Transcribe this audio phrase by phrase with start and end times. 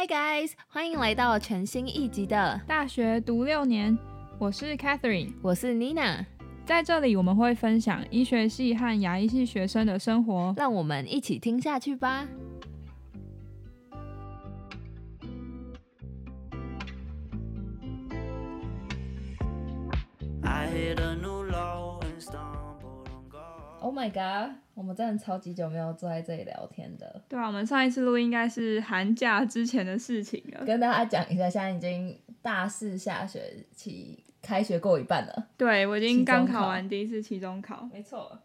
[0.00, 3.98] Hi guys，欢迎来到全新一集的大学读六年，
[4.38, 6.24] 我是 Catherine，我是 Nina，
[6.64, 12.26] 在这里我们会分享医学系和牙医系学生的生活，让我们一起听下去吧。
[24.00, 27.22] My god，我们真的超级久没有坐在这里聊天的。
[27.28, 30.64] 对啊，我们上一次录应该是寒假之前的事情了。
[30.64, 35.48] 跟大家讲一下，现在已经大四下学期开学过一半了。
[35.58, 37.86] 对，我已经刚考完第一次期中考。
[37.92, 38.38] 没错。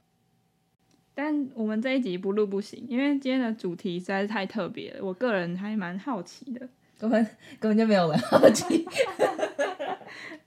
[1.13, 6.67] 但我们这一集不录不行，因为今天的主题实在是太特别了，我个人还蛮好奇的。
[6.99, 7.23] 根本
[7.59, 8.85] 根本就没有人好奇。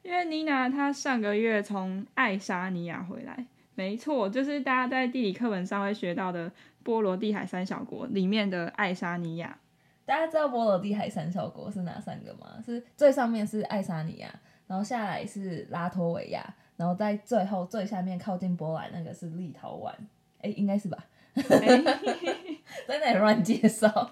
[0.02, 3.46] 因为妮娜她上个月从爱沙尼亚回来，
[3.78, 6.50] 没错，就是大家在地理课本上会学到的
[6.82, 9.56] 波罗的海三小国里面的爱沙尼亚。
[10.04, 12.60] 大家知道波罗的海三小国是哪三个吗？
[12.66, 14.28] 是最上面是爱沙尼亚，
[14.66, 16.44] 然后下来是拉脱维亚，
[16.76, 19.94] 然后在最后最下面靠近波兰那个是立陶宛。
[20.40, 20.98] 哎，应该是吧？
[21.34, 24.10] 在那里乱介绍，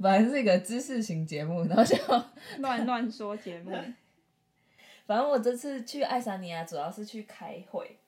[0.00, 1.94] 本来是一个知识型节目，然后就
[2.60, 3.70] 乱乱说节目。
[5.04, 7.98] 反正我这次去爱沙尼亚主要是去开会。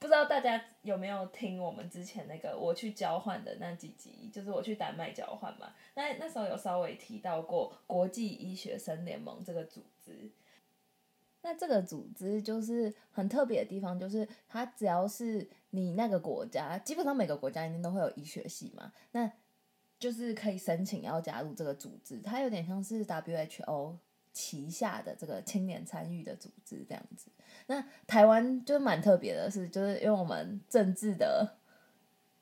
[0.00, 4.30] 不知道大家有没有听我们之前那个我去交换的那几集？
[4.32, 5.74] 就是我去丹麦交换嘛。
[5.94, 10.30] 那那时候有稍微提到过国际医学生联盟这个组织。
[11.42, 19.30] 那这个组织就是很特别的地方，就是它只要是你那个国家，基本上每个国家一定都会有医学系嘛，那
[19.98, 22.20] 就是可以申请要加入这个组织。
[22.22, 23.96] 它有点像是 WHO
[24.40, 27.30] 旗下的这个青年参与的组织这样子。
[27.66, 31.56] 那台湾就蛮特别的是，就是因为我们政治的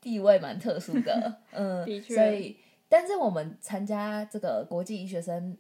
[0.01, 5.57] 地位蛮特殊的， 嗯，所以但是我们参加这个国际医学生。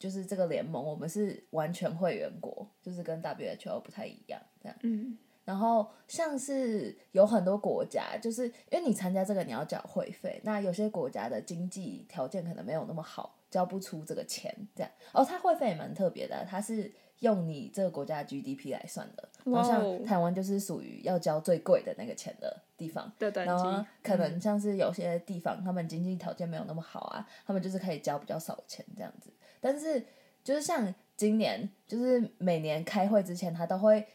[0.00, 4.74] 就是这个联盟，我们是完全会员国，就是跟 WHO 不太一样这样。
[4.80, 5.18] 嗯。
[5.44, 14.90] 然后像是有很多国家，就是因为你参加这个你要缴会费，那有些国家的经济条件可能没有那么好，交不出这个钱这样。
[15.12, 19.28] 哦，它会费也蛮特别的，它是用你这个国家的 GDP 来算的。
[19.44, 23.10] 然后像台湾就是属于要交最贵的那个钱的地方。
[23.18, 23.44] 对对。
[23.44, 29.30] 然后可能像是有些地方，他们经济条件没有那么好啊，他们就是可以交比较少钱这样子。
[29.60, 30.02] 但是，
[30.42, 34.06] 就是像今年，就是每年开会之前，他都会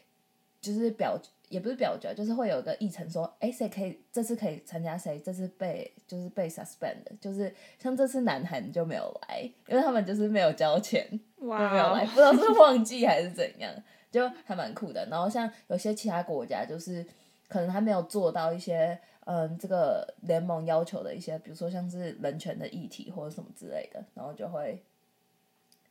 [0.60, 1.16] 就是表，
[1.48, 11.08] 也不是表决，就是会有一个议程说，哎，谁可以这次可以参加，谁这次被就是被 suspend，就是像这次南韩就没有来，因为他们就是没有交钱，
[11.38, 13.72] 就没有来，不知道是忘记还是怎样，
[14.10, 15.06] 就还蛮酷的。
[15.10, 17.06] 然后像有些其他国家，就是
[17.48, 24.82] 可能还没有做到一些，嗯，这个联盟要求的一些，比如说像是人权的议题或者什么之类的，然后就会。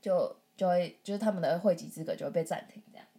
[0.02, 3.15] 就就会就是他们的会籍资格就会被暂停这样子。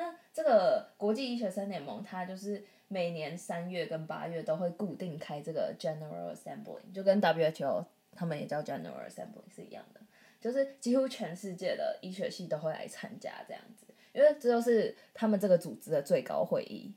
[0.00, 7.84] 那这个国际医学生联盟，它就是每年三月跟八月都会固定开这个 General Assembly，就跟 WHO
[8.16, 10.00] 他们也叫 General Assembly 是一样的，
[10.40, 13.84] 就是几乎全世界的医学系都会来参加这样子，
[14.14, 16.94] 因为这就是他们这个组织的最高会议。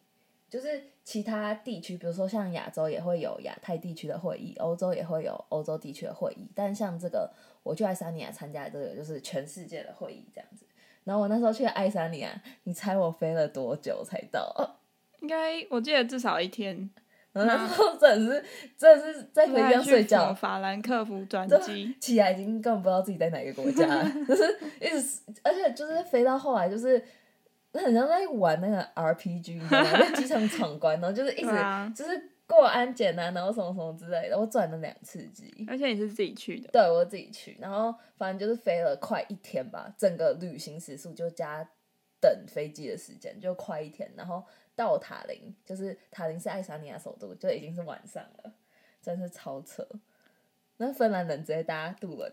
[0.49, 7.33] 就是其他地区，比如说像亚洲也会有亚太地区的会议，欧洲也会有欧洲地区的会议，但像这个。
[7.63, 10.65] 我就爱三尼亚参加这个就是全世界的会议这样子，
[11.03, 12.29] 然后我那时候去爱沙尼亚，
[12.63, 14.79] 你猜我飞了多久才到？
[15.21, 16.89] 应该我记得至少一天。
[17.31, 18.45] 然后真的是
[18.77, 20.31] 真的是在飞机上睡觉。
[20.33, 23.87] 法兰克福转机，起来已经根本不知道自己在哪个国家，
[24.27, 24.43] 就是
[24.79, 27.03] 一直，而且就是飞到后来就是
[27.73, 29.89] 很像在玩那个 RPG，你知道吗？
[29.99, 31.51] 在机场闯关，然后就是一直
[31.95, 32.29] 就是。
[32.45, 35.65] 过安检啊，然后什么什么之类的，我转了两次机。
[35.67, 36.69] 而且你是自己去的？
[36.71, 41.67] 对，我自己去，然后反正就是飞了快一天吧，整个旅行时速就加
[42.19, 44.43] 等飞机的时间就快一天，然后
[44.75, 48.53] 到塔林，就是塔林是爱沙尼亚首都，就已经是晚上了，
[49.01, 49.87] 真是超扯。
[50.77, 52.31] 那芬兰人直接搭渡轮，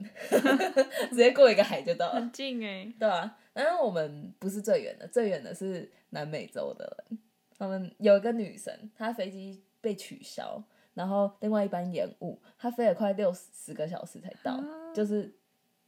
[1.11, 2.93] 直接过一个海就到了，很近哎。
[2.99, 7.19] 对啊，然后我们不是最远的，最远的是南美洲的人，
[7.57, 9.63] 他们有一个女生，她飞机。
[9.81, 10.63] 被取消，
[10.95, 14.63] 然后另外一班延误，他飞了快六十个小时才到，
[14.95, 15.33] 就是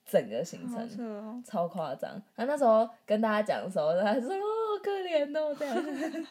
[0.05, 2.23] 整个行程超夸张。
[2.35, 5.77] 他那时候跟大家讲的时候，他说：“哦，可怜哦，这样。”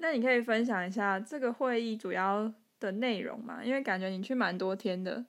[0.00, 3.64] 那你可以分享一下这个会议主要的内容吗？
[3.64, 5.24] 因为感觉你去蛮多天的。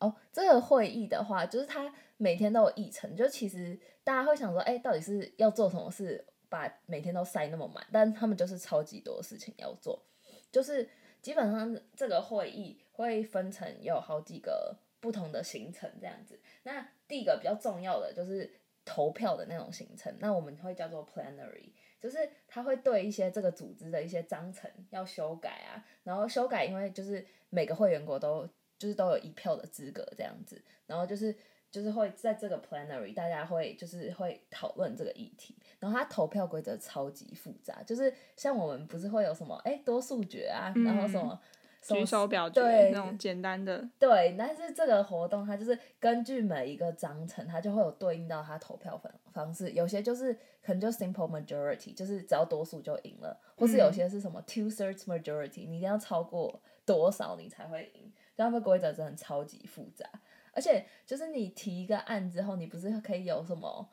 [0.00, 6.24] 哦，这个会议的话，就是他每天都有议程，就其实大家会想说，哎，到底是要做什么事？
[6.52, 10.04] 把每天都塞那么满，但他们就是超级多事情要做，
[10.50, 10.86] 就是
[11.22, 16.38] 基本上这个会议会分成有好几个不同的行程这样子。
[16.64, 18.52] 那第一个比较重要的就是
[18.84, 28.46] 投票的那种行程，那我们会叫做 plenary，就是他会对一些这个组织的一些章程要修改啊，然后修改，因为就是每个会员国都
[28.76, 31.34] 就是都有一票的资格这样子，然后就是
[31.72, 41.40] 就是会在这个 plenary 大家会就是会讨论这个议题，然后它投票规则超级复杂，就是像我们不是会有什么哎多数决啊，然后什么。
[41.84, 42.60] 举手表决
[42.90, 49.68] 那种简单的，对，但是这个活动它就是根据每一个章程，它就会有对应到它投票方方式。
[49.72, 50.32] 有些就是
[50.62, 58.12] 可能就 simple majority，就是只要多数就赢了，或是有些是什么 two thirds majority，你一定要超过多少你才会赢。
[58.36, 60.08] 这样的规则真的超级复杂，
[60.52, 63.88] 而且就是你提一个案之后，你不是可以有什么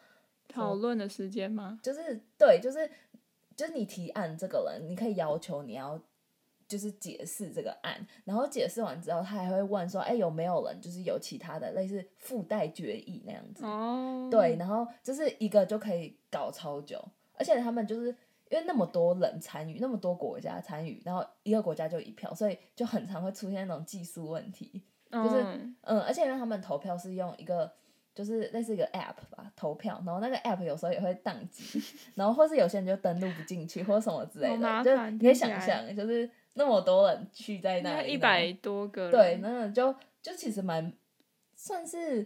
[0.48, 1.80] 讨论的时间吗？
[1.82, 2.90] 就是对，就是
[3.56, 6.00] 就是你提案这个人，你可以要求你要。
[6.68, 17.04] 就是解释这个案，然后解释完之后，他还会问说：“哎，有没有人就是有其他的类似附带决议那样子？”哦，对，然后就是一个就可以搞超久，
[17.34, 18.10] 而且他们就是
[18.52, 24.84] 因为那么多人参与，那么多国家参与，然后一个国家就一票，所以就很常会出现那种技术问题。
[25.12, 25.44] 就是
[25.82, 27.72] 嗯，而且因为他们投票是用一个
[28.14, 31.82] 就是类似一个 app 吧投票，然后那个 app 有时候也会宕机，
[32.16, 36.30] 然后或是有些人就登录不进去或什么之类的，就你可以想象就是。
[36.56, 40.92] 那么多人去在那里，一百多个，对，那就就其实蛮
[41.56, 42.22] 算是，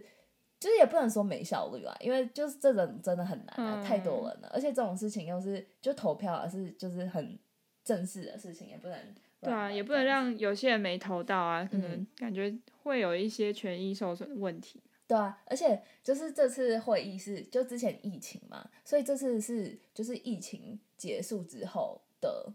[0.58, 7.38] 就是也不能说没效率啊，因为就是这种真的很难啊，太多人了，而且这种事情又是就投票，而是就是很
[7.84, 8.98] 正式的事情，也不能
[9.44, 12.52] 对啊，也不能让有些人没投到啊，可能感觉
[12.82, 14.80] 会有一些权益受损的问题。
[15.06, 22.52] 对啊，而且就是这次会议是就之前疫情嘛，所以这次是就是疫情结束之后的。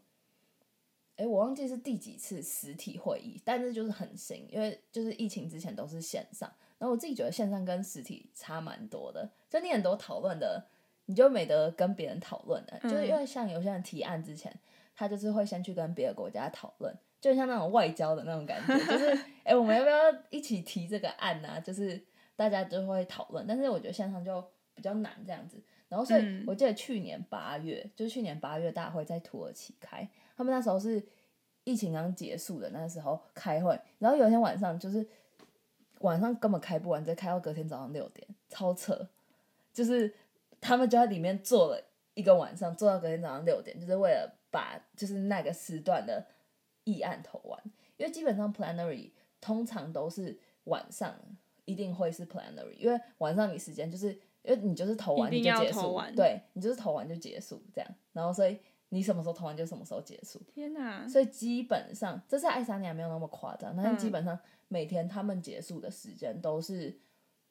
[1.16, 6.50] 哎，我忘记是第几次实体会议，但是就是很新，因为就是疫情之前都是线上。
[6.78, 10.66] 然后我自己觉得线上跟实体差蛮多的，就你很多讨论的，
[11.08, 14.50] 你就没得跟别人讨论的，就是因为像有些人提案之前，
[15.00, 19.98] 他就是会先去跟别的国家讨论，就像那种外交的那种感觉，就是 哎，我们要不要
[20.30, 21.58] 一起提这个案啊？
[21.58, 22.04] 就是
[22.36, 24.44] 大家就会讨论，但是我觉得线上就
[24.76, 25.58] 比较难这样子。
[25.88, 30.06] 然后所以我记得去年八月，就是去年八月大会在土耳其开。
[30.36, 31.02] 他们那时候是
[31.64, 35.08] 疫情刚结束的那时候开会，然后有一天晚上就是
[36.00, 39.08] 晚上根本开不完，再开到隔天早上六点，超扯。
[39.72, 40.14] 就是
[40.60, 41.82] 他们就在里面坐了
[42.16, 46.26] 一个晚上，坐到隔天早上六点，就是为了把就是那个时段的
[46.84, 47.62] 议案投完。
[47.98, 49.12] 因为基本上 plenary
[49.42, 51.16] 通常都是晚上
[51.66, 54.14] 一定会是 plenary，因为晚上你时间就是
[54.44, 58.60] 因为你就是投完你就结束，对你就是投完就结束这样，然后所以。
[58.92, 60.42] 你什么时候投完就什么时候结束。
[60.52, 61.08] 天哪！
[61.08, 67.00] 所以基本上，这次爱沙尼亚没有那么夸张，但是基本上每天他们结束的时间都是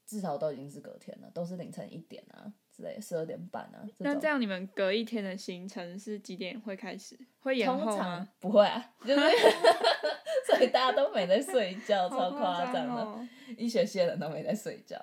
[0.04, 3.82] 至少都已经是隔天了，都是凌晨一点啊之类，十二点半啊。
[3.98, 7.18] 那这样你们隔一天的行程是几点会开始？
[7.40, 8.28] 会延后吗？
[8.38, 9.20] 不会啊，就是
[10.46, 14.96] 所以大家都没在睡觉，超夸张的，一学期的人都没在睡觉。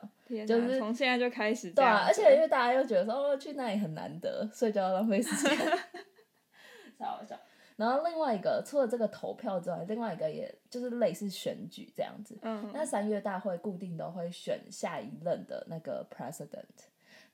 [0.47, 1.71] 就是从现在就开始。
[1.71, 5.57] 对啊，而且因为大家又觉得说哦，去那里很难得，睡觉浪费时间。
[6.97, 7.37] 超好笑，
[7.75, 12.37] 然后另外一个除了这个投票之外，另外一个也就是类似选举这样子。
[12.41, 12.71] 嗯。
[12.73, 16.63] 那三月大会固定都会选下一任的那个 president，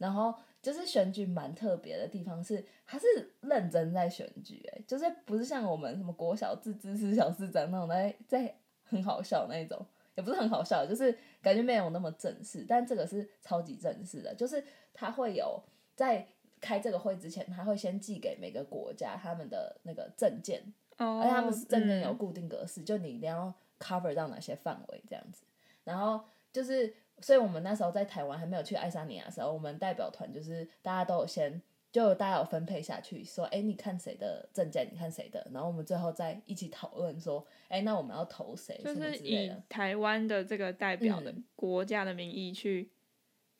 [0.01, 3.05] 然后就是选举蛮特别的地方是，他是
[3.41, 15.61] 认真在选举，哎，就是不是像我们什么国小自治市小市长那种在在很好笑那一种，也不是很好笑，就是感觉没有那么正式，但这个是超级正式的，就是他会有
[15.95, 16.27] 在。
[16.63, 20.61] 开这个会之前，他会先寄给每个国家他们的那个证件，
[20.97, 25.43] 而且他们是证件有固定格式，就你一定要 cover 到哪些范围这样子。
[25.83, 31.61] 然后就是，所以我们那时候在台湾还没有去爱沙尼亚的时候，我们代表团就是大家都有先，
[31.91, 38.81] 就大家有分配下去，说，哎，你看谁的证件，你看谁的，然后我们最后再一起讨论说，哎，那我们要投谁？
[38.83, 42.91] 就是以台湾的这个代表的国家的名义去。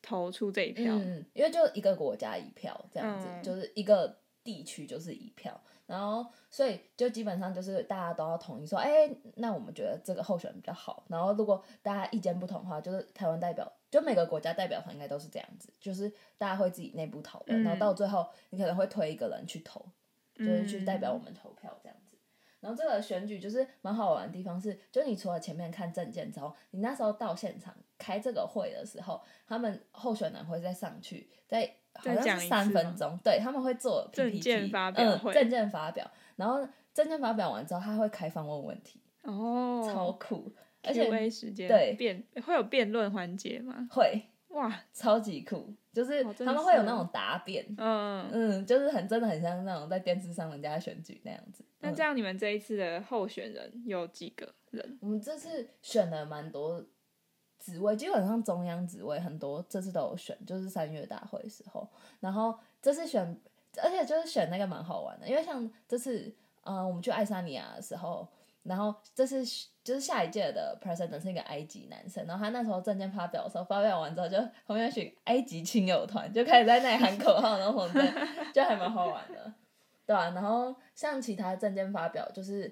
[0.04, 5.62] 投出这一票，嗯，因为就一个国家一票这样子，就是一个地区就是一票，
[5.92, 11.04] 然后所以就基本上就是大家都要统一说，哎，那我们觉得这个候选人比较好。
[11.10, 19.86] 然后如果大家意见不同的话，就是台湾代表，就每个国家代表团应该都是这样子，就是大家会自己内部讨论，然后到最后你可能会推一个人去投，
[20.36, 22.18] 就是去代表我们投票这样子。
[22.62, 34.40] 然后这个选举就是蛮好玩的地方是，就你除了前面看证件之后，你那时候到现场开这个会的时候，他们候选人会再上去，再好像是三分钟，对他们会做 PPT，
[34.96, 40.54] 嗯，证件发表，然后证件发表完之后，他会开放问问题，哦，超酷。
[40.84, 43.88] 而且时间对辩会有辩论环节吗？
[43.92, 51.64] 会哇，超级酷，就是他们会有那种答辩，嗯，嗯，就是很真的很像那种在电视上人家选举那样子。
[51.64, 54.98] 嗯那这样你们这一次的候选人有几个人？
[55.02, 56.84] 我们这次选了蛮多
[57.62, 61.88] 职位，基本上中央职位很多，这次都有选，就是三月大会的时候。
[62.20, 63.40] 然后这次选，
[63.82, 68.28] 而且就是选那个蛮好玩的，因为像这次，嗯、我们去爱沙尼亚的时候，
[68.64, 69.44] 然后这次
[69.84, 79.54] 就是下一届的 president 是一个埃及男生，然后他那时候证件发表的时候，发表完之后就旁边选埃及亲友团就开始在那里喊口号，然后什么的，就还蛮好玩的，
[80.06, 82.64] 对啊，然后像其他证件发表，就是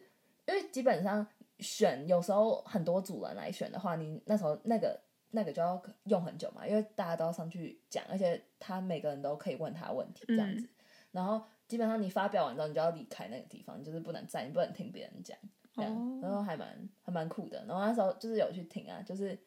[0.47, 1.25] 因为基本上
[1.59, 4.99] 选有时候很多组人来选的话，你那时候那个
[5.31, 10.67] 那个就要用很久嘛，因为大家都要上去讲，而且他每个人都可以问他问题这样子，
[11.11, 15.37] 然后基本上你发表完之后，你就要离开那个地方，你就是不能站，你不能听别人讲，
[15.73, 17.63] 这样，哦然后还蛮还蛮酷的。
[17.67, 19.37] 然后那时候就是有去听啊，就是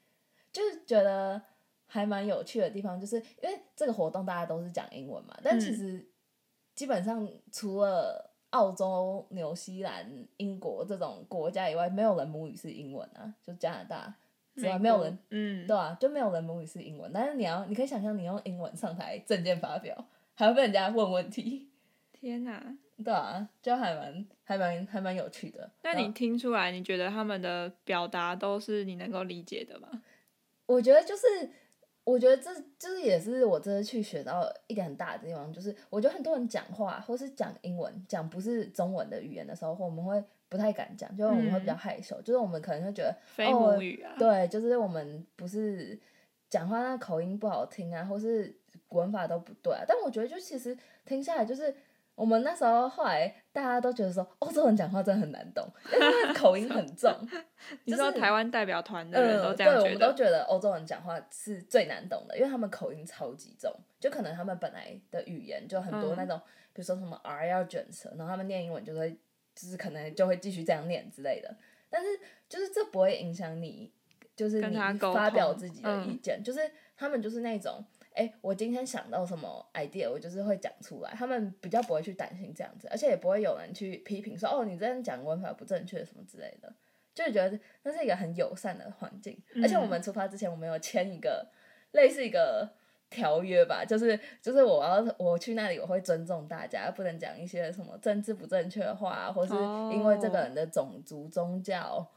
[0.52, 1.40] 就是觉得
[1.86, 5.76] 还蛮有趣的地方，就是因为这个活动大家都是讲英文嘛，但其嗯。
[5.76, 6.08] 实
[6.74, 14.14] 基本上除了澳洲、纽西兰、英国这种国家以外，没有人母语是英文啊，就加拿大
[14.54, 17.10] 之外美国没有人，嗯，对啊，就没有人母语是英文。
[17.12, 21.68] 但是你要，你可以想象你用英文上台证件发表，还要被人家问问题，
[22.12, 22.76] 天哪！
[23.02, 25.68] 对啊，就还蛮还蛮还蛮有趣的。
[25.82, 29.88] 那你听出来，你觉得他们的表达都是你能够理解的吗？
[30.66, 31.50] 我觉得就是，
[32.04, 45.98] 我觉得这就是也是我这次去学到一点很大的地方，就是我觉得很多人讲话或是讲英文，讲不是中文的语言的时候，我们会不太敢讲，就是我们会比较嗯害羞，就是我们可能会觉得非哦母语啊，对，就是我们不是
[46.50, 48.52] 讲话那口音不好听啊，或是
[48.88, 49.84] 文法都不对啊。
[49.86, 51.72] 但我觉得就其实听下来，就是
[52.14, 57.14] 我们那时候后来大家都觉得说，欧洲人讲话真的很难懂，因为他们口音很重。
[57.84, 66.40] 你就是说台湾代表团的人都这样觉我们都，觉得欧洲人讲话是最难懂的，因为他们口音超级重，就可能他们本来的语言就很多嗯那种，
[66.72, 69.10] 比如说什么 R 要卷舌，然后他们念英文就会，
[69.54, 71.54] 就是可能就会继续这样念之类的。
[71.90, 72.08] 但是
[72.48, 73.92] 就是这不会影响你，
[74.34, 76.60] 就是你发表自己的意嗯见，就是
[76.96, 77.84] 他们就是那种。
[78.14, 81.10] 哎、我今天想到什么 idea，我就是会讲出来。
[81.14, 86.72] 他们比较不会去担心这样子，而且也不会有人去批评说，哦，你这样讲文法不正确什么之类的。
[87.14, 91.46] 就是觉得那是一个很友善的环境，而且我们出发之前，我们有签一个
[91.90, 92.66] 类似一个
[93.10, 99.52] 条约吧，就是就是我要我去那里，我会尊重大家，不能讲一些什么政治不正确的话啊，或是
[99.94, 102.10] 因为这个人的种族、宗教、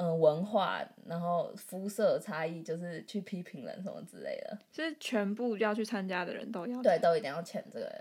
[0.00, 4.56] 嗯、文化，然后肤色差异，就是去批评人什么之类的。
[4.70, 7.92] 是全部要去参加的人都要对，都一定要签这个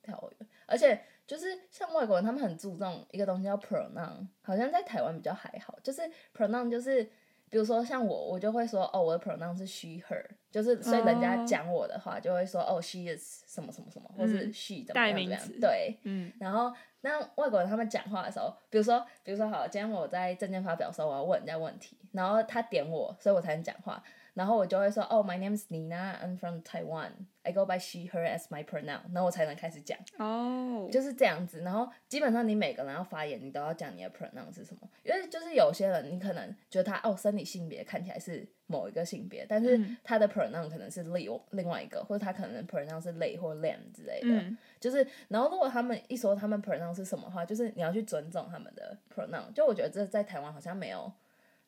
[0.00, 0.46] 条约。
[0.66, 5.76] 而且就是像外国人，他们很注重一个东西叫 pronoun，好像在台湾比较还好。
[5.82, 6.02] 就是
[6.32, 7.10] pronoun 就是，
[7.50, 15.42] 比如说像我，我就会说哦，我的 pronoun 是 she her，就是所以人家哦讲我的话就会说哦，she is 什么什么什么，或是嗯 she 怎么样怎么样。
[15.60, 24.02] 对，嗯，然后那外国人他们讲话的时候，比如说，比如说好，今天我在证件发表的时候，我要问人家问题，然后他点我，所以我才能讲话。
[24.34, 27.10] 然后我就会说，哦、m y name is Nina, I'm from Taiwan.
[27.42, 29.00] I go by she, her as my pronoun.
[29.12, 31.62] 然后我才能开始讲，哦，就是这样子。
[31.62, 44.28] 然后基本上你每个人要发言，你都要讲你的 pronoun 是什么，因为就是有些人你可能觉得他哦生理性别看起来是某一个性别，但是嗯他的 pronoun 可能是另另外一个，或者他可能 pronoun 是 they 或 them 之类的。
[44.28, 49.50] 嗯，就是，然后如果他们一说他们 pronoun 是什么的话，就是你要去尊重他们的 pronoun。
[49.54, 51.10] 就我觉得这在台湾好像没有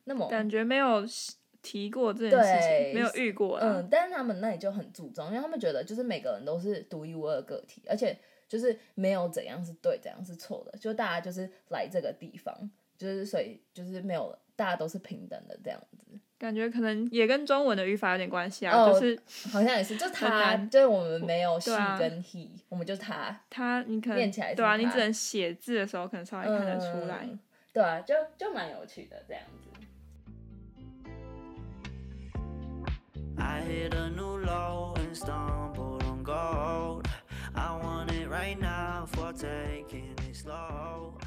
[0.04, 1.02] 那么，感觉没有
[1.62, 3.76] 提过这件事情，没有遇过啊。
[3.78, 16.19] 嗯，但是他们那里就很注重，因为他们觉得就是每个人都是独一无二的个体，而且就是没有怎样是对，怎样是错的，就大家就是来这个地方，就是所以就是没有大家都是平等的这样子。
[16.38, 19.16] 感觉可能也跟中文的语法有点关系啊，哦就是
[19.52, 23.81] 好像也是，就他就是我们没有 she 跟 he，、我们就他他。
[23.87, 27.21] 你可能念起来对啊，你只能写字的时候可能稍微看得出来。
[27.23, 27.38] 嗯
[27.73, 29.81] 对啊，就就蛮有趣的这样子。
[33.73, 37.07] Hit a new low and stumbled on gold.
[37.55, 41.19] I want it right now for taking it slow.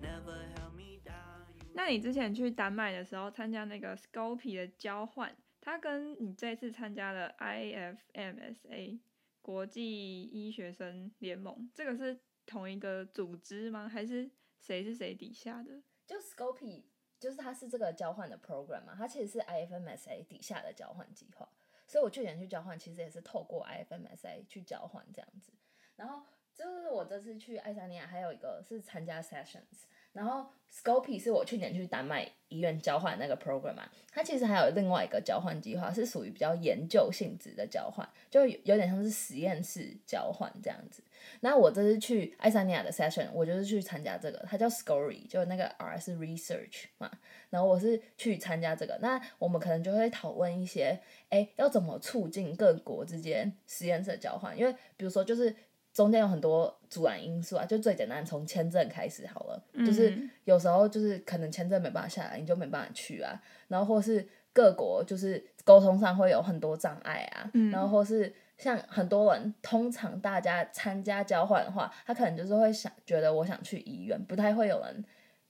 [0.00, 1.46] Never held me down.
[1.74, 8.98] 那你之前去丹麦的时候参加那个 Scopy 的交换，它跟你这次参加的 IFMSA
[9.40, 13.88] 国际医学生联盟，这个是同一个组织吗？
[13.88, 14.28] 还是
[14.58, 15.80] 谁是谁底下的？
[16.04, 16.82] 就 Scopy
[17.20, 21.48] 就是它是这个交换的 program 嘛，它其实是 IFMSA 底下的交换计划，
[21.92, 25.52] 所以我去年去交换其实也是透过 IFMSA 去交换这样子。
[25.94, 26.22] 然后
[26.54, 29.82] 就是我这次去爱沙尼亚，还有一个是参加 sessions，
[30.12, 41.02] 然后 Scopy 是我去年去丹麦医院交换那个 program 嘛，它其实还有另外一个交换计划，是属于比较研究性质的交换，就有有点像是实验室交换这样子。
[41.40, 47.10] 那我这次去爱沙尼亚的 session，我就是去参加这个，它叫 Scory，就那个 R 是 research 嘛，
[47.50, 55.54] 然后我是去参加这个，那我们可能就会讨论一些，哎，要怎么促进各国之间实验室的交换，因为比如说就是。
[55.92, 75.04] 中间有很多阻拦因素啊，就最简单从签证开始好了，就是有时候就是可能签证没办法下来，你就没办法去啊，然后或是各国就是沟通上会有很多障碍啊，然后或是像很多人，通常大家参加交换的话，他可能就是会想觉得我想去医院，不太会有人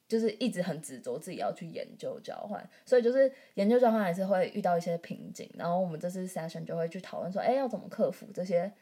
[0.08, 8.72] 就是一直很执着自己要去研究交换，所以就是研究交换还是会遇到一些瓶颈，然后我们这次 session 就会去讨论说，哎，要怎么克服这些。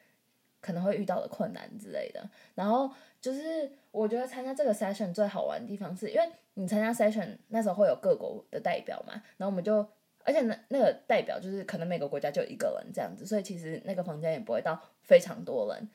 [0.61, 2.91] 可能会遇到的困难之类的，然后
[3.21, 9.77] 就是我觉得参加这个 session 最好玩的地方是，因为你参加 session 那时候会有各国的代表嘛，然后我们就，
[10.23, 15.89] 而且那那个代表就是可能每个国家就一个人这样子，所以其实那个房间也不会到非常多人。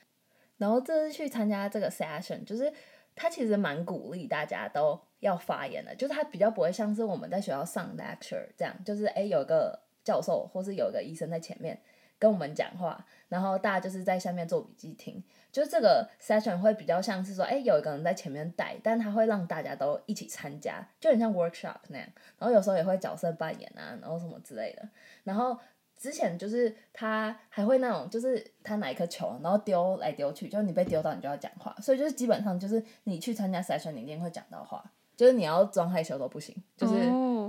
[0.58, 2.74] 然后这次去参加这个 session，就是
[3.14, 11.80] 他其实蛮鼓励大家都要发言的，就是他比较不会像是我们在学校上 lecture 这样，就是诶有一个教授或是有一个医生在前面。
[12.18, 22.08] 跟我们讲话，然后大家就是在下面做笔记听，就是这个 session 会比较像是说，哎，有一个人在前面带，但他会让大家都一起参加，就很像 workshop 那样。
[22.38, 24.88] 然后有时候也会角色扮演啊，然后什么之类的。
[25.24, 25.58] 然后
[25.98, 34.84] 之前就是他还会那种，就是他拿一颗球，然后丢来丢去，就是你被丢到你就要讲话，所以就是基本上就是你去参加 session，你一定会讲到话。
[35.18, 36.94] 就是你要装害羞都不行，就是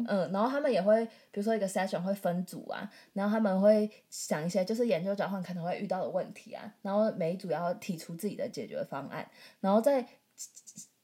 [0.07, 9.29] 嗯，然后他们也会，比如说一个 session 会分组啊，然后他们会想一些就是研究转换可能会遇到的问题啊，然后每一组要提出自己的解决方案，
[9.61, 10.07] 然后在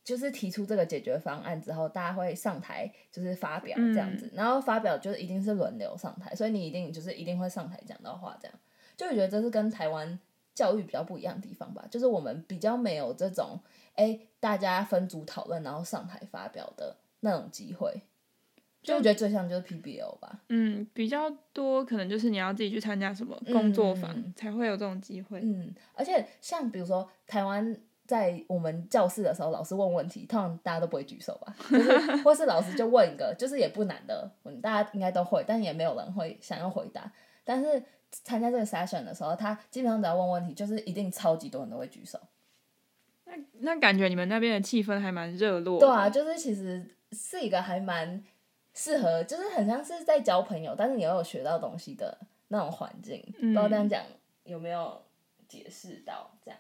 [0.05, 8.59] 就是提出这个解决方案之后，大家会上台就是发表这样子，然后发表就是一定是轮流上台，所以你一定就是一定会上台讲到话，这样。
[8.97, 10.19] 就我觉得这是跟台湾
[10.55, 13.59] 教育比较不一样的地方吧，就是我们比较没有这种。
[13.95, 18.01] 哎，大家分组讨论，然后上台发表的那种机会，
[18.83, 20.41] 就我觉得最像就是 PBL 吧。
[20.49, 25.41] 嗯，比较多可能就是你要自己去参加什么工作坊，才会有这种机会。
[25.41, 31.55] 嗯，而且像比如说台湾在我们教室的时候，老师问问题，通常大家都不会举手吧？
[31.71, 37.11] 就是 或是老师就问一个，就是也不难的，大家应该都会，但也没有人会想要回答。
[37.45, 42.19] 但是参加这个 session 的时候，他基本上只要问问题，就是一定超级多人都会举手。
[43.25, 45.79] 那那感觉你们那边的气氛还蛮热络。
[45.79, 48.23] 对啊，就是其实是一个还蛮
[48.75, 53.23] 适合，就是很像是在交朋友，但是你又有学到东西的那种环境。
[53.35, 54.05] 不知道这样讲
[54.45, 55.03] 有没有
[55.49, 56.59] 解释到这样？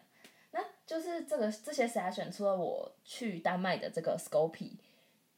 [0.51, 4.73] 那就是这个这些 session，除了我去丹麦的这个 Scopy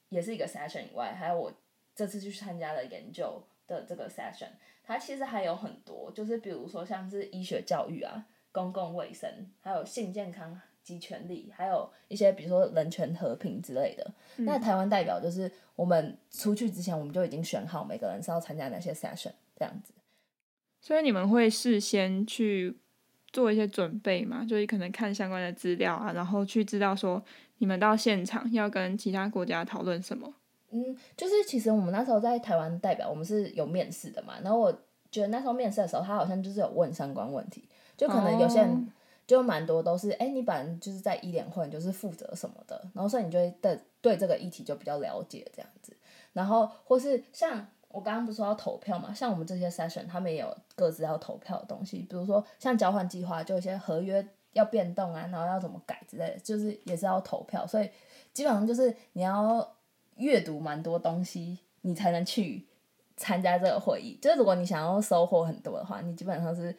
[0.08, 1.52] 也是一个 session 以外，还有我
[1.94, 4.48] 这次去参加的研究的这个 session，
[4.82, 10.60] 它其实还有很多，就是比如说像是医学教育啊、公共卫生，还有性健康。
[10.84, 14.12] 及权利，还有一些比如说人权和平之类的。
[14.36, 19.94] 那台湾代表就是我们出去之前，我们就已经选好每个人是要参加哪些 session 这样子。
[20.80, 22.76] 所以你们会事先去
[23.32, 24.44] 做一些准备嘛？
[24.44, 27.24] 就是可能看相关的资料啊，然后去知道说
[27.58, 30.34] 你们到现场要跟其他国家讨论什么。
[30.70, 34.34] 嗯，就是其实我们那时候在台湾代表，我们是有面试的嘛。
[34.42, 34.70] 然后我
[35.10, 37.64] 觉得那时候面试的时候，他好像就是有问相关问题，
[37.96, 38.86] 就可能有些人。
[39.26, 45.96] 就蛮多都是，哎，你本来就是在医联会，你就是负责什么的，然后所以你就会对对这个议题就比较了解这样子，
[46.34, 57.88] 然后或是像我刚刚不是说要投票嘛，像我们这些 session 他们也有各自要投票的东西，比如说像交换计划，就一些合约要变动啊，然后要怎么改之类的，就是也是要投票，所以
[58.34, 59.66] 基本上就是你要
[60.16, 62.66] 阅读蛮多东西，你才能去
[63.16, 64.18] 参加这个会议。
[64.20, 66.76] 就是如果你想要收获很多的话，你基本上是。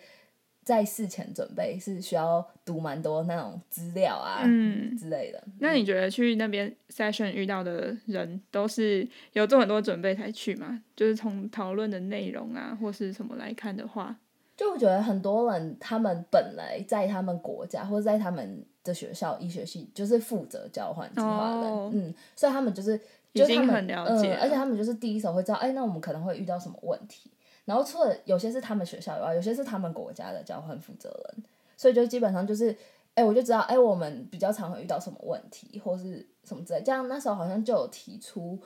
[0.65, 5.41] 在事前准备是需要读蛮多那种资料啊嗯之类的。
[5.59, 10.81] 那你觉得去那边 session 遇到的人都是有做很多准备才去吗？
[10.95, 14.17] 就是从讨论的内容啊或是什么来看的话，
[14.57, 22.99] 就我觉得很多人他们本来在他们国家或者在他们的学校医学系就是负责交换计划的，嗯，所以他们就是
[23.33, 27.29] 已经很了解，而且他们就是第一手会知道，哎，那我们可能会遇到什么问题。
[27.65, 31.43] 然后除了有些是他们学校以外，有些是他们国家的交换负责人，
[31.75, 32.75] 所以就基本上就是，
[33.15, 36.81] 哎，我就知道，哎，我们比较常会遇到什么问题，或是什么之类。
[36.83, 38.59] 这样那时候好像就有提出，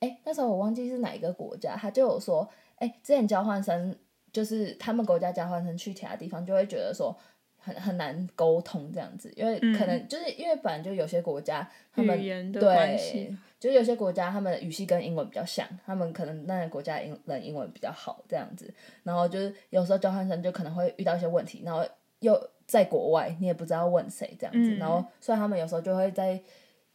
[0.00, 3.96] 哎，那时候我忘记是哪一个国家，他就有说，哎，之前交换生
[4.32, 7.16] 就是他们国家交换生去其他地方，就会觉得说
[7.58, 18.70] 很很难沟通这样子，因为可能就是因为本来就有些国家他们语言的关对系，，就有些国家他们的语系跟英文比较像，他们可能那个国家英人英文比较好这样子，
[19.02, 21.82] 然后就是有时候交换生就可能会遇到一些问题，然后
[22.18, 26.38] 又在国外，你也不知道问谁这样子，嗯然后所以他们有时候就会在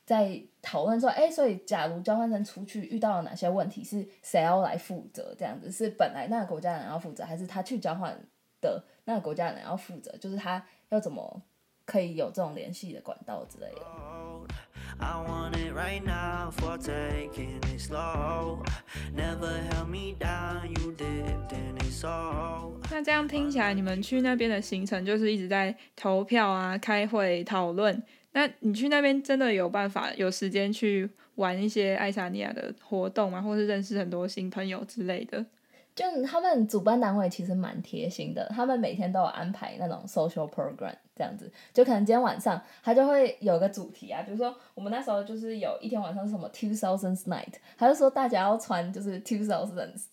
[0.05, 5.71] 在讨论说，哎，所以假如交换生出去遇到了哪些问题，是谁要来负责这样子？
[5.71, 8.15] 是本来那个国家的人要负责，还是他去交换
[8.61, 10.15] 的那个国家的人要负责？
[10.17, 11.41] 就是他要怎么
[11.83, 13.81] 可以有这种联系的管道之类的。
[14.99, 18.63] I want it right now for taking it slow.
[19.15, 22.73] Never held me down, you dipped in it so.
[22.91, 28.03] 那这样听起来，你们去那边的行程就是一直在投票啊、开会、讨论。
[28.33, 33.41] 那你去那边真的有办法有时间去玩一些爱沙尼亚的活动吗？
[33.41, 35.45] 或是认识很多新朋友之类的？
[35.95, 50.05] 就他们主办单位其实蛮贴心的，他们每天都有安排那种 social program 这样子，就可能今天晚上他就会有个主题啊，比如说我们那时候就是有一天晚上是什么 two thousands night，他就说大家要穿就是 two thousands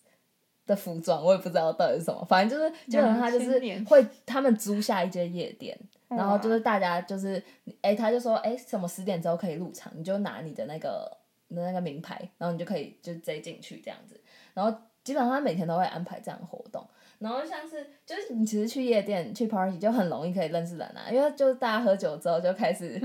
[0.67, 7.41] 的服装，我也不知道到底是什么，反正就是基本上他就是会他们租下一间夜店，然后就是大家就是，
[7.83, 11.17] 哎、他就说，哎、什么十点之后可以入场，你就拿你的那个
[11.47, 14.21] 你的那个名牌，然后你就可以就直接进去这样子。
[14.55, 16.85] 然后基本上他每天都会安排这样的活动。
[17.19, 22.99] 然后像是就是你其实去夜店去 party 就很容易可以认识人啊，因为就是大家喝酒之后就开始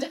[0.00, 0.08] 就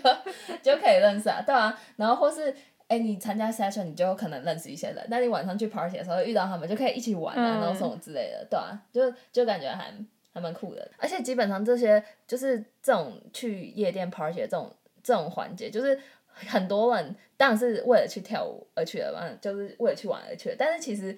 [0.62, 1.78] 就可以认识啊，对啊。
[1.96, 2.54] 然后或是
[2.90, 9.94] 哎、你参加 session 你就可能认识一些人，那你晚上去 party 的时候遇到他们就可以一起玩啊，嗯然后什么之类的，对啊，就就感觉还
[10.34, 10.90] 还蛮酷的。
[10.98, 16.00] 而且基本上这些就是这种去夜店 party 的这种这种环节，就是
[16.34, 20.56] 很多人当然是为了去跳舞而去的嘛，就是为了去玩而去的。
[20.58, 21.14] 但是其实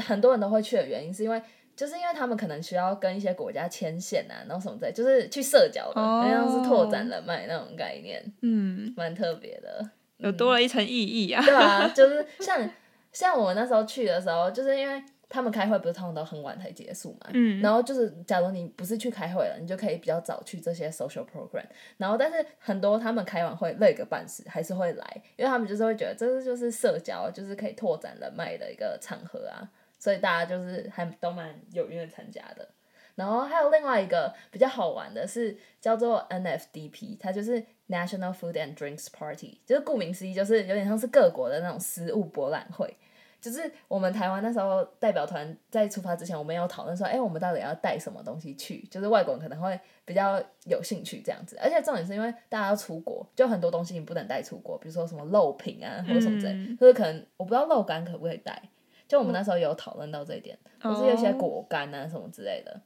[0.00, 1.40] 很多人都会去的原因，是因为
[1.76, 9.90] 就是因为他们可能需要跟一些国家牵线啊，然后什么之类，就是去社交的，哦好像是拓展人脉那种概念，嗯，蛮特别的。
[10.18, 11.42] 有多了一层意义啊。
[11.42, 12.68] 对啊，就是像
[13.12, 21.64] 像我们那时候去的时候，就是因为他们开会不是通常都很晚才结束嘛，嗯然后就是假如你不是去开会了，你就可以比较早去这些 social program，
[21.96, 29.66] 然后但是很多他们开完会累个半死，还是会来，因为他们就是会觉得这是就是社交，就是可以拓展人脉的一个场合啊，
[30.00, 32.68] 所以大家就是还都蛮有愿意参加的。
[33.14, 42.96] 然后还有另外一个比较好玩的是叫做 NFDP，它就是 National Food and Drinks Party，就是顾名思义，就是有点像是各国的那种食物博览会。
[43.40, 48.86] 就是我们台湾那时候代表团在出发之前，我们有讨论说，哎、我们到底要带什么东西去？
[48.90, 58.62] 就是外国人可能会比较有兴趣这样子，而且重点是因为大家要出国，就很多东西你不能带出国，比如说什么肉品啊或者什么之类，嗯就是可能我不知道肉干可不可以带，
[59.10, 62.80] 就我们那时候有讨论到这一点，就是有一些哦果干啊什么之类的。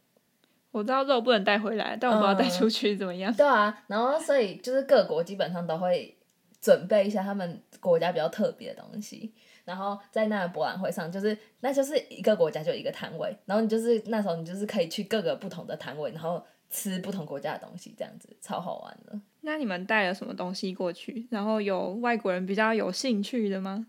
[0.70, 3.30] 我知道肉不能带回来，但我不知道带出去怎么样。
[3.34, 6.16] 对啊，然后所以就是各国基本上都会
[6.62, 9.34] 准备一下他们国家比较特别的东西，
[9.66, 19.20] 然后在那个博览会上，就是那就是一个国家就一个摊位，然后你就是那时候你就是可以去各个不同的摊位，然后吃不同国家的东西，这样子超好玩的。
[19.42, 21.28] 那你们带了什么东西过去？
[21.30, 23.86] 然后有外国人比较有兴趣的吗？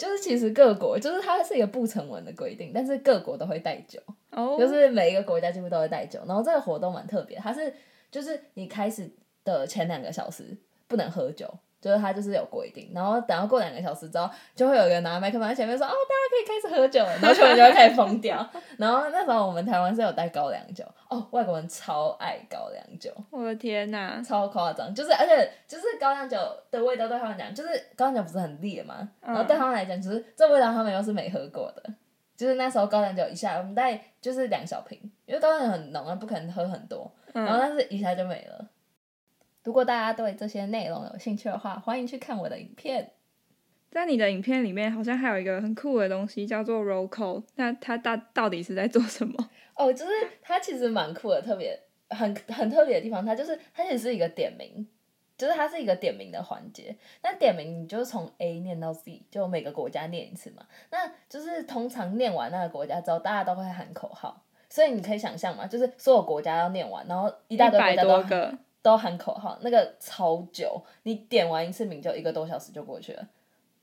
[0.00, 4.00] 就是其实各国就是它是一个不成文的规定，但是各国都会带酒。
[4.30, 7.70] 哦，就是每一个国家几乎都会带酒，然后这个活动蛮特别，它是
[8.10, 9.10] 就是你开始
[9.44, 10.56] 的前两个小时
[10.88, 18.46] 不能喝酒，就是它就是有规定，然后等到过两个小时之后，就会有人拿麦克风在前面说哦，大家可以开始喝酒了，然后全部就会开始疯掉。
[18.76, 24.22] 然后那时候我们台湾是有带高粱酒，哦，外国人超爱高粱酒，我的天呐！
[24.26, 26.38] 超夸张，就是而且就是高粱酒
[26.70, 31.82] 的味道对他们讲，就是高粱酒不是很烈嘛，然后对他们来讲，就是这味道他们又是没喝过的。
[32.36, 38.66] 就是那时候高粱酒一下，我们带就是两小瓶，因为高粱酒很浓啊，不可能喝很多，然后嗯，但是一下就没了。
[39.64, 43.12] 如果大家对这些内容有兴趣的话，欢迎去看我的影片。
[43.90, 49.50] 在你的影片里面好像还有一个很酷的东西叫做 roll call，那它大到底是在做什么？
[49.74, 51.78] 哦，就是它其实蛮酷的，特别
[52.10, 54.86] 很很特别的地方，它就是它其实是一个点名，
[55.36, 56.96] 就是它是一个点名的环节。
[57.22, 60.64] 那点名你就从 A 念到 Z，就每个国家念一次嘛。
[60.90, 68.22] 那就是通常念完那个国家之后，大家都会喊口号，所以你可以想象嘛，就是所有国家要念完，然后一大堆国百家都
[68.82, 73.28] 都喊口号，那个超久，你点完一次名就一个多小时就过去了，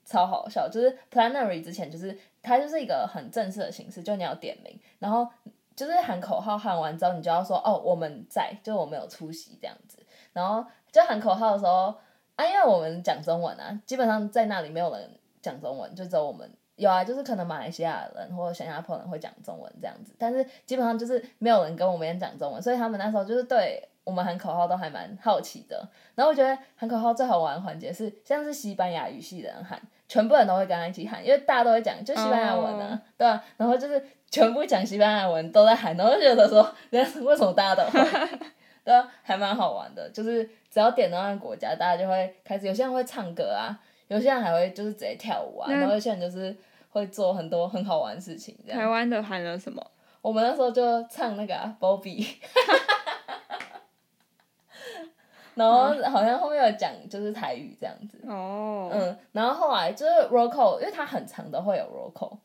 [0.05, 0.67] 超好笑。
[0.67, 5.27] 就是 plenary 之前，就是它就是一个很正式的形式，就你要点名，然后
[5.75, 9.99] 就是喊口号，喊完之后你就要说哦我们在，就我们有出席这样子。
[10.33, 11.93] 然后就喊口号的时候，
[12.35, 15.09] 啊，因为我们讲中文啊，基本上在那里没有人
[15.41, 25.85] 讲中文，就只有我们有啊，就是可能马来西亚人或者新加坡人会讲中文这样子，但是基本上就是没有人跟我们讲中文，所以他们那时候就是对我们喊口号都还蛮好奇的。
[26.15, 37.99] 然后我觉得喊口号最好玩的环节是，像是西班牙语系的人喊，全部人都会跟他一起喊，因为大家都会讲，就西班牙文啊哦对啊，然后就是全部讲西班牙文都在喊，然后就觉得说，为什么大家都会？
[38.85, 40.41] 对啊，还蛮好玩的，就是
[40.71, 46.55] 只要点到那个国家，大家就会开始，有些人会唱歌啊，有些人还会就是直接跳舞啊，然后有些人就是
[46.91, 48.79] 会做很多很好玩的事情这样。
[48.79, 49.85] 台湾的喊了什么？
[50.21, 52.25] 我们那时候就唱那个、啊、Bobby，
[55.57, 62.37] 然后好像后面有讲就是台语这样子，哦，嗯，然后后来就是 roll call，因为它很长的会有 roll call，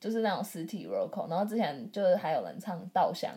[0.00, 3.30] 就是那种实体 roll call，然后之前就是还有人唱稻香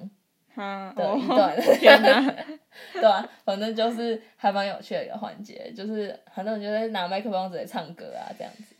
[0.55, 1.17] 哈，的哦。
[1.17, 1.55] 一段，
[2.93, 8.75] 对啊，反正就是还蛮有趣的一个环节，就是很多人就在拿麦克风直接唱歌啊这样子。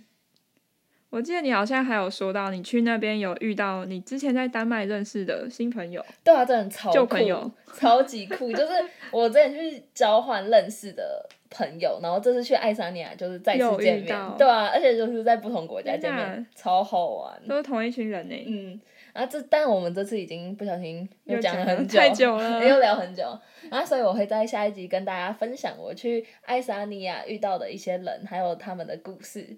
[1.10, 8.52] 我记得你好像还有说到，你去那边有遇到你之前在丹麦认识的新朋友，对啊，真的超旧酷朋友，超级酷。
[8.54, 8.74] 就是
[9.12, 17.41] 我之前去交换认识的朋友，然后这次去爱沙尼亚就是再次见面到，对啊，而且就是在不同国家见面，超好玩。
[17.48, 18.36] 都是同一群人呢。
[18.45, 18.80] 嗯，
[19.13, 23.24] 啊，这但我们这次已经不小心又讲了很久，太久了又聊很久。
[23.72, 29.58] 然后所以我会在下一集跟大家分享我去爱沙尼亚遇到的一些人，还有他们的故事。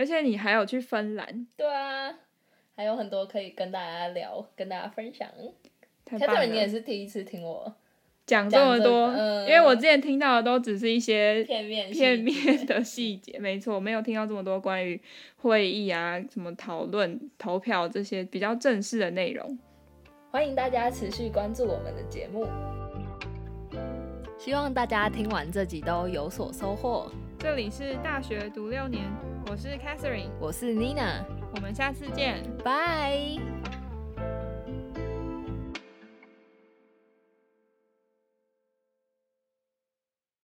[0.00, 2.10] 而且你还有去芬兰，对啊，
[2.74, 5.28] 还有很多可以跟大家聊，跟大家分享。
[6.06, 6.66] 太棒 Catherine，你也！
[6.66, 7.70] 是第一次听我
[8.24, 9.08] 讲这么多，
[9.46, 14.98] 因为我之前听到的都只是一些片面片面的细节，没错，没有听到这么多关于
[15.36, 19.58] 会议啊、什么讨论、投票这些比较正式的内容。
[20.30, 22.46] 欢迎大家持续关注我们的节目。
[24.40, 27.12] 希望大家听完这集都有所收获。
[27.38, 29.04] 这里是大学读六年，
[29.50, 31.22] 我是 Catherine，我是 Nina，
[31.54, 32.42] 我们下次见。
[32.64, 33.36] 拜。